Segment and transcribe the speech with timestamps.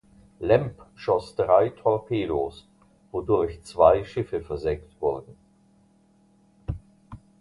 [0.39, 2.65] Lemp schoss drei Torpedos,
[3.11, 5.35] wodurch zwei Schiffe versenkt wurden.